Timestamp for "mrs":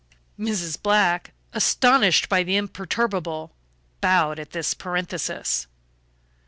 0.39-0.81